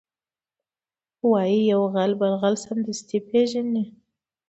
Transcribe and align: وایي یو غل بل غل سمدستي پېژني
وایي 1.29 1.59
یو 1.71 1.81
غل 1.93 2.11
بل 2.21 2.33
غل 2.41 2.55
سمدستي 2.65 3.17
پېژني 3.27 3.83